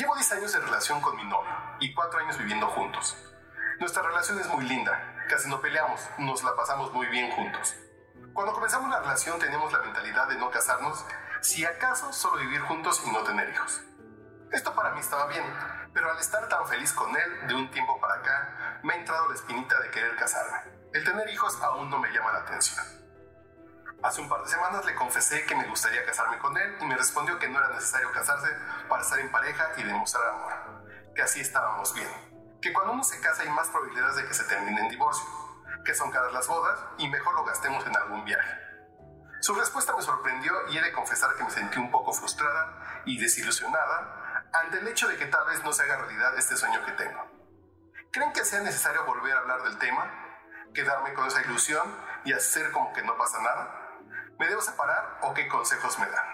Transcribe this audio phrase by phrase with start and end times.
[0.00, 3.18] Llevo 10 años de relación con mi novio y 4 años viviendo juntos.
[3.80, 7.76] Nuestra relación es muy linda, casi no peleamos, nos la pasamos muy bien juntos.
[8.32, 11.04] Cuando comenzamos la relación teníamos la mentalidad de no casarnos,
[11.42, 13.82] si acaso solo vivir juntos y no tener hijos.
[14.50, 15.44] Esto para mí estaba bien,
[15.92, 19.28] pero al estar tan feliz con él de un tiempo para acá, me ha entrado
[19.28, 20.60] la espinita de querer casarme.
[20.94, 22.99] El tener hijos aún no me llama la atención.
[24.02, 26.96] Hace un par de semanas le confesé que me gustaría casarme con él y me
[26.96, 28.48] respondió que no era necesario casarse
[28.88, 30.52] para estar en pareja y demostrar amor,
[31.14, 32.08] que así estábamos bien,
[32.62, 35.28] que cuando uno se casa hay más probabilidades de que se termine en divorcio,
[35.84, 38.58] que son caras las bodas y mejor lo gastemos en algún viaje.
[39.40, 43.20] Su respuesta me sorprendió y he de confesar que me sentí un poco frustrada y
[43.20, 46.92] desilusionada ante el hecho de que tal vez no se haga realidad este sueño que
[46.92, 47.26] tengo.
[48.12, 50.10] ¿Creen que sea necesario volver a hablar del tema?
[50.74, 53.79] ¿Quedarme con esa ilusión y hacer como que no pasa nada?
[54.40, 56.24] ¿Me debo separar o qué consejos me dan?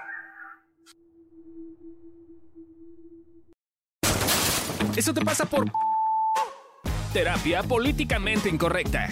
[4.97, 5.65] Eso te pasa por
[7.13, 9.09] terapia políticamente incorrecta.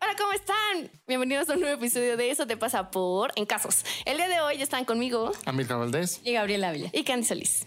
[0.00, 0.90] Hola, ¿cómo están?
[1.08, 3.84] Bienvenidos a un nuevo episodio de Eso te pasa por En Casos.
[4.04, 6.20] El día de hoy están conmigo Amilcar Valdés.
[6.22, 7.66] y Gabriel Ávila y Candy Solís.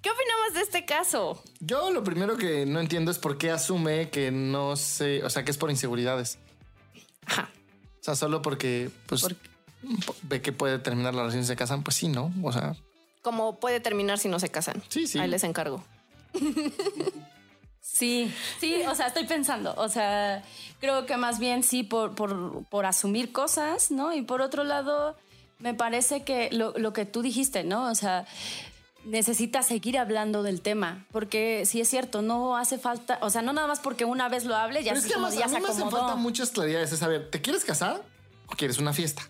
[0.00, 1.42] ¿Qué opinamos de este caso?
[1.60, 5.44] Yo lo primero que no entiendo es por qué asume que no sé, o sea,
[5.44, 6.38] que es por inseguridades.
[7.26, 7.50] Ajá.
[8.00, 9.36] O sea, solo porque pues ¿Por
[10.22, 12.32] ve que puede terminar la relación y se casan, pues sí, ¿no?
[12.42, 12.76] O sea,
[13.22, 14.82] ¿Cómo puede terminar si no se casan?
[14.88, 15.18] Sí, sí.
[15.18, 15.84] Ahí les encargo.
[17.84, 20.42] Sí, sí, o sea, estoy pensando, o sea,
[20.80, 24.14] creo que más bien sí por, por, por asumir cosas, ¿no?
[24.14, 25.16] Y por otro lado,
[25.58, 27.90] me parece que lo, lo que tú dijiste, ¿no?
[27.90, 28.24] O sea,
[29.04, 33.52] necesitas seguir hablando del tema, porque sí es cierto, no hace falta, o sea, no
[33.52, 35.48] nada más porque una vez lo hable, ya, pero es se- que además, ya a
[35.48, 36.92] se mí me hacen falta muchas claridades.
[36.92, 38.02] Es saber, ¿te quieres casar
[38.46, 39.22] o quieres una fiesta?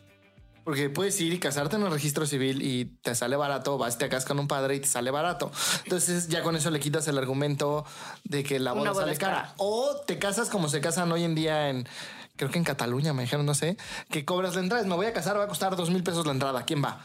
[0.65, 4.09] Porque puedes ir y casarte en el registro civil y te sale barato, vas, te
[4.09, 5.51] casas con un padre y te sale barato.
[5.83, 7.85] Entonces ya con eso le quitas el argumento
[8.23, 9.35] de que la boda boda sale cara.
[9.43, 9.55] cara.
[9.57, 11.89] O te casas como se casan hoy en día en,
[12.37, 13.77] creo que en Cataluña, me dijeron, no sé,
[14.09, 14.85] que cobras la entrada.
[14.85, 16.63] Me voy a casar, va a costar dos mil pesos la entrada.
[16.65, 17.01] ¿Quién va?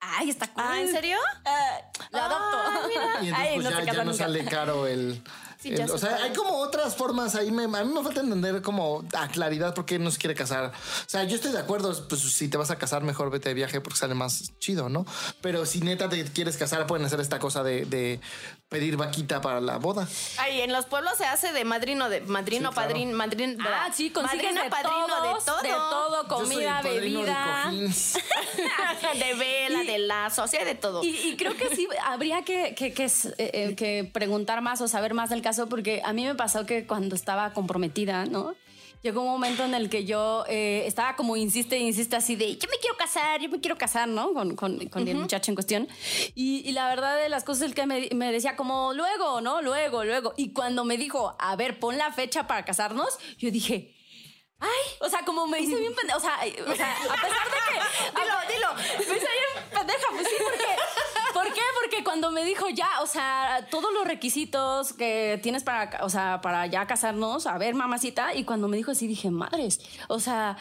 [0.00, 0.64] Ay, está cool.
[0.66, 1.18] Ah, ¿en serio?
[1.44, 1.78] Ah,
[2.10, 2.90] lo adopto.
[2.90, 4.16] Y entonces Ay, pues, no ya, no nunca.
[4.18, 5.22] sale caro el...
[5.60, 7.50] Sí, el- ya o se sea, hay como otras formas ahí.
[7.50, 10.66] Me, a mí me falta entender como a claridad por qué no se quiere casar.
[10.66, 12.06] O sea, yo estoy de acuerdo.
[12.08, 15.06] Pues si te vas a casar, mejor vete de viaje porque sale más chido, ¿no?
[15.40, 18.20] Pero si neta te quieres casar, pueden hacer esta cosa de, de
[18.68, 20.06] pedir vaquita para la boda.
[20.38, 22.88] Ay, en los pueblos se hace de madrino, de madrino, Sí, claro.
[22.90, 23.64] padrino, madrino.
[23.66, 25.62] Ah, sí, consigues madrino, de padrino, todos, de todo.
[25.62, 27.70] de todo, comida, de bebida.
[27.70, 31.02] de vela, Y- de lazo, o sea, de todo.
[31.02, 35.14] Y, y creo que sí habría que, que- eh, eh, que preguntar más o saber
[35.14, 38.54] más del caso, porque a mí me pasó que cuando estaba comprometida, ¿no?
[39.02, 42.68] Llegó un momento en el que yo eh, estaba como insiste, insiste así de yo
[42.68, 44.32] me quiero casar, yo me quiero casar, ¿no?
[44.32, 45.88] Con, con- con el muchacho en cuestión.
[46.34, 49.62] Y, y la verdad de las cosas es que me, me decía como luego, ¿no?
[49.62, 50.32] Luego, luego.
[50.36, 53.92] Y cuando me dijo, a ver, pon la fecha para casarnos, yo dije,
[54.58, 56.38] Ay, o sea, como me hice bien pendeja, o sea,
[56.72, 57.76] o sea, a pesar de que...
[58.16, 58.68] Dilo, dilo.
[58.98, 60.64] Me hice bien pendeja, pues sí, porque...
[61.36, 61.60] ¿Por qué?
[61.82, 66.40] Porque cuando me dijo ya, o sea, todos los requisitos que tienes para, o sea,
[66.40, 70.56] para ya casarnos, a ver, mamacita, y cuando me dijo así dije, madres, o sea,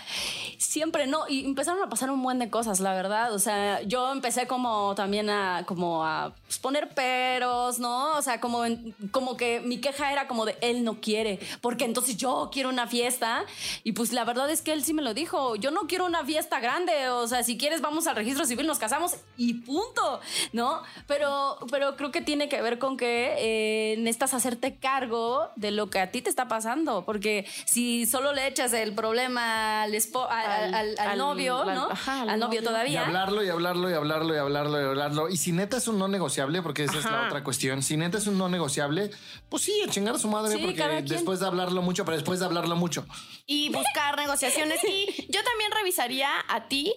[0.57, 4.11] siempre no, y empezaron a pasar un buen de cosas, la verdad, o sea, yo
[4.11, 8.17] empecé como también a, como a pues, poner peros, ¿no?
[8.17, 8.63] O sea, como,
[9.11, 12.85] como que mi queja era como de él no quiere, porque entonces yo quiero una
[12.85, 13.45] fiesta,
[13.85, 16.25] y pues la verdad es que él sí me lo dijo, yo no quiero una
[16.25, 20.19] fiesta grande, o sea, si quieres vamos al registro civil, nos casamos y punto,
[20.51, 20.65] ¿no?
[21.07, 25.89] Pero, pero creo que tiene que ver con que eh, necesitas hacerte cargo de lo
[25.89, 30.27] que a ti te está pasando, porque si solo le echas el problema al, espo-
[30.29, 31.89] al, al- al- al Al- novio, al- ¿no?
[31.91, 32.61] ajá, al, al novio, novio.
[32.61, 33.05] Y todavía.
[33.05, 35.29] hablarlo y hablarlo y hablarlo y hablarlo y hablarlo.
[35.29, 37.81] Y si neta es un no negociable, porque esa es la otra cuestión.
[37.83, 39.11] Si neta es un no negociable,
[39.49, 42.39] pues sí, a chingar a su madre, Sí, porque después de hablarlo mucho, pero después
[42.39, 43.05] de hablarlo mucho.
[43.45, 44.79] y buscar negociaciones.
[44.83, 46.93] Y yo también revisaría a ti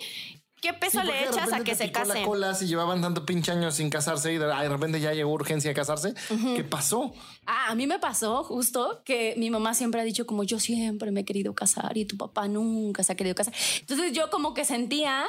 [0.60, 2.24] qué peso Sí, le echas a que se picó la casen.
[2.24, 5.32] cola si llevaban tanto pinche años sin casarse y de, ay, de repente ya llegó
[5.32, 6.14] urgencia de casarse.
[6.56, 7.12] ¿Qué pasó?
[7.46, 11.10] Ah, a mí me pasó justo que mi mamá siempre ha dicho como yo siempre
[11.10, 13.54] me he querido casar y tu papá nunca se ha querido casar.
[13.80, 15.24] Entonces yo como que sentía,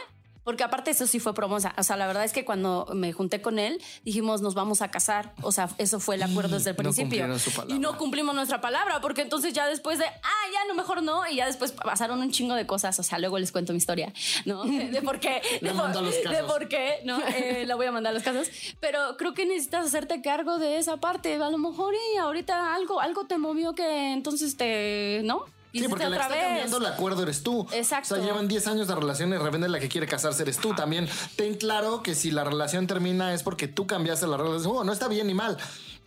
[0.49, 3.39] porque aparte eso sí fue promosa, o sea, la verdad es que cuando me junté
[3.39, 6.75] con él dijimos nos vamos a casar, o sea, eso fue el acuerdo desde el
[6.75, 7.37] no principio.
[7.37, 11.03] su y no cumplimos nuestra palabra, porque entonces ya después de, ah, ya no, mejor
[11.03, 13.77] no, y ya después pasaron un chingo de cosas, o sea, luego les cuento mi
[13.77, 14.11] historia,
[14.45, 14.63] ¿no?
[14.89, 16.31] De, por qué, de, por, los casos.
[16.31, 17.19] de por qué, ¿no?
[17.19, 18.49] Eh, la voy a mandar a los casos,
[18.79, 23.01] pero creo que necesitas hacerte cargo de esa parte, a lo mejor y ahorita algo,
[23.01, 25.45] algo te movió que entonces te, ¿no?
[25.71, 26.43] Sí, porque la que otra está vez.
[26.45, 27.67] cambiando el acuerdo eres tú.
[27.71, 28.13] Exacto.
[28.13, 30.57] O sea, llevan 10 años de relación y de repente la que quiere casarse eres
[30.57, 30.73] tú.
[30.73, 34.67] También ten claro que si la relación termina es porque tú cambiaste las reglas de
[34.69, 34.83] juego.
[34.83, 35.57] No está bien ni mal.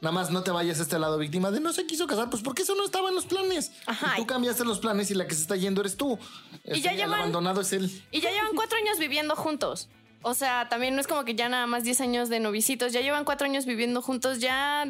[0.01, 2.43] Nada más no te vayas a este lado víctima de no se quiso casar, pues
[2.43, 3.71] porque eso no estaba en los planes.
[3.87, 4.15] Ajá.
[4.15, 6.19] Y tú cambiaste los planes y la que se está yendo eres tú.
[6.65, 8.03] Y ya el llevan- abandonado es él.
[8.11, 9.89] Y ya llevan cuatro años viviendo juntos.
[10.23, 13.01] O sea, también no es como que ya nada más 10 años de novicitos, ya
[13.01, 14.87] llevan cuatro años viviendo juntos, ya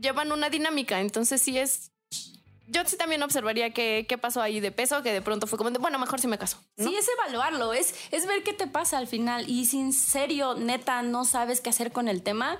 [0.00, 1.00] llevan una dinámica.
[1.00, 1.90] Entonces sí es...
[2.70, 5.70] Yo sí también observaría qué, qué pasó ahí de peso, que de pronto fue como
[5.70, 6.58] de, bueno, mejor si me caso.
[6.76, 9.48] Sí, es evaluarlo, es, es ver qué te pasa al final.
[9.48, 12.58] Y si en serio, neta, no sabes qué hacer con el tema,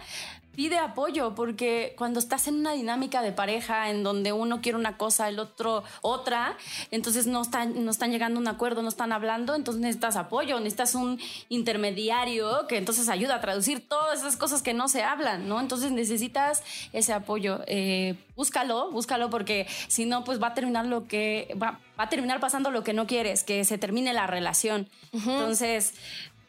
[0.58, 4.96] pide apoyo, porque cuando estás en una dinámica de pareja en donde uno quiere una
[4.96, 6.56] cosa, el otro otra,
[6.90, 10.58] entonces no están, no están llegando a un acuerdo, no están hablando, entonces necesitas apoyo,
[10.58, 15.48] necesitas un intermediario que entonces ayuda a traducir todas esas cosas que no se hablan,
[15.48, 15.60] ¿no?
[15.60, 17.60] Entonces necesitas ese apoyo.
[17.68, 22.08] Eh, búscalo, búscalo, porque si no, pues va a terminar lo que va, va a
[22.08, 24.88] terminar pasando lo que no quieres, que se termine la relación.
[25.12, 25.94] Entonces,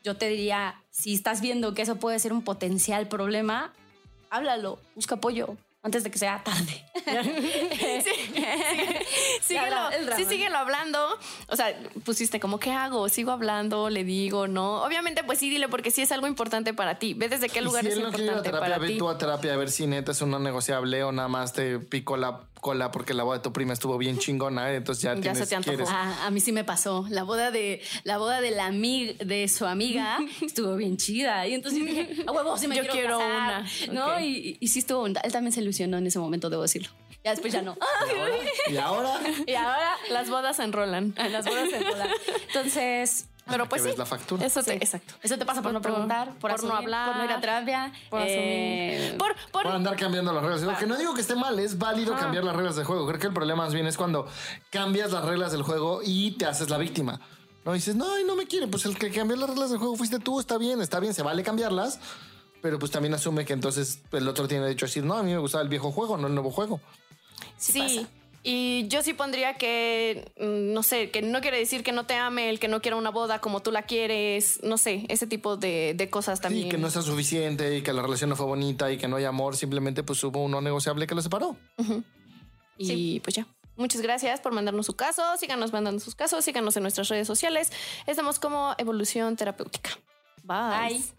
[0.04, 3.72] yo te diría, si estás viendo que eso puede ser un potencial problema,
[4.30, 6.84] háblalo, busca apoyo antes de que sea tarde.
[9.42, 10.18] síguelo, Ya, el drama.
[10.18, 11.00] sí, síguelo hablando.
[11.48, 11.74] O sea,
[12.04, 13.08] pusiste como, ¿qué hago?
[13.10, 13.90] ¿Sigo hablando?
[13.90, 14.48] ¿Le digo?
[14.48, 14.84] ¿No?
[14.84, 17.14] Obviamente, pues sí, dile, porque sí es algo importante para ti.
[17.14, 18.88] Ve desde qué lugar si es él no quiere ir a importante terapia, para ve
[18.90, 18.98] ti.
[18.98, 22.18] tú a terapia a ver si neta es una negociable o nada más te picó
[22.18, 24.76] la cola porque la boda de tu prima estuvo bien chingona, ¿eh?
[24.76, 25.76] entonces ya, Ya tienes, se te antojó.
[25.78, 27.06] quieres- Ah, a mí sí me pasó.
[27.10, 31.48] La boda de la boda de la ami- de su amiga estuvo bien chida.
[31.48, 33.94] Y entonces dije, a huevo, sí me Yo quiero, quiero casar", una.
[34.18, 34.20] ¿No?
[34.20, 35.06] Y, y- y sí estuvo.
[35.08, 36.90] Él también se ilusionó en ese momento, debo decirlo.
[37.24, 37.76] Ya después ya no.
[38.72, 41.14] Y ahora, y ahora Las bodas se enrolan.
[41.18, 42.08] las bodas se enrolan.
[42.48, 43.28] Entonces.
[43.50, 43.88] Pero que pues sí.
[43.90, 44.46] ves la factura.
[44.46, 44.78] Eso te, sí.
[44.82, 45.14] exacto.
[45.22, 47.32] Eso te pasa por no Por- preguntar, por, por no asumir, hablar, por no ir
[47.32, 49.16] a terapia, Por eh.
[49.18, 50.62] Por, por- por andar cambiando las reglas.
[50.62, 52.24] Lo que no digo que esté mal, es válido Ajá.
[52.24, 53.08] cambiar las reglas del juego.
[53.08, 54.28] Creo que el problema más bien es cuando
[54.70, 57.20] cambias las reglas del juego y te haces la víctima.
[57.66, 58.68] No dices, no, no me quiere.
[58.68, 61.24] Pues el que cambió las reglas del juego fuiste tú, está bien, está bien, se
[61.24, 62.00] vale cambiarlas.
[62.62, 65.32] Pero pues también asume que entonces el otro tiene derecho a decir, no, a mí
[65.32, 66.82] me gustaba el viejo juego, no el nuevo juego.
[67.58, 67.80] Sí.
[67.80, 68.10] pasa.
[68.42, 72.16] Y yo sí pondría que, mm, no sé, que no quiere decir que no te
[72.16, 75.58] ame, el que no quiera una boda como tú la quieres, no sé, ese tipo
[75.58, 76.66] de, de cosas también.
[76.66, 79.18] Sí, que no sea suficiente y que la relación no fue bonita y que no
[79.18, 81.58] hay amor, simplemente pues hubo un no negociable que lo separó.
[82.78, 83.46] Y pues ya.
[83.76, 85.22] Muchas gracias por mandarnos su caso.
[85.38, 86.44] Síganos mandando sus casos.
[86.44, 87.72] Síganos en nuestras redes sociales.
[88.08, 89.92] Estamos como Evolución Terapéutica.
[90.44, 90.98] Bye.
[90.98, 91.19] Bye.